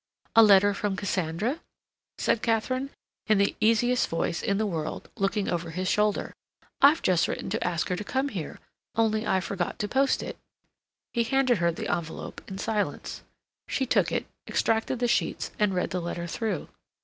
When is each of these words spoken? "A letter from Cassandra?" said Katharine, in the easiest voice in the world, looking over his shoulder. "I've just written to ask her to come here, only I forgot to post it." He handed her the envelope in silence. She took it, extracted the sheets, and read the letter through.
"A 0.35 0.41
letter 0.41 0.73
from 0.73 0.95
Cassandra?" 0.95 1.59
said 2.17 2.41
Katharine, 2.41 2.89
in 3.27 3.37
the 3.37 3.55
easiest 3.59 4.09
voice 4.09 4.41
in 4.41 4.57
the 4.57 4.65
world, 4.65 5.11
looking 5.15 5.47
over 5.47 5.69
his 5.69 5.87
shoulder. 5.87 6.33
"I've 6.81 7.03
just 7.03 7.27
written 7.27 7.51
to 7.51 7.63
ask 7.63 7.87
her 7.89 7.95
to 7.95 8.03
come 8.03 8.29
here, 8.29 8.59
only 8.95 9.27
I 9.27 9.39
forgot 9.41 9.77
to 9.77 9.87
post 9.87 10.23
it." 10.23 10.39
He 11.13 11.23
handed 11.23 11.59
her 11.59 11.71
the 11.71 11.87
envelope 11.95 12.41
in 12.47 12.57
silence. 12.57 13.21
She 13.67 13.85
took 13.85 14.11
it, 14.11 14.25
extracted 14.47 14.97
the 14.97 15.07
sheets, 15.07 15.51
and 15.59 15.75
read 15.75 15.91
the 15.91 16.01
letter 16.01 16.25
through. 16.25 16.69